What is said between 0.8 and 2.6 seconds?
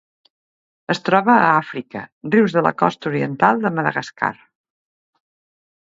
Es troba a Àfrica: rius